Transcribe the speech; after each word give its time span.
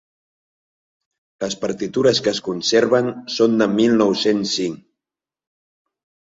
Les 1.43 1.57
partitures 1.65 2.21
que 2.27 2.31
es 2.37 2.39
conserven 2.47 3.11
són 3.35 3.61
de 3.61 3.69
mil 3.81 3.95
nou-cents 4.01 4.57
cinc. 4.63 4.83